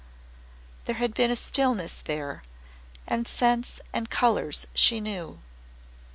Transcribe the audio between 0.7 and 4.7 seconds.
There had been a stillness there and scents and colours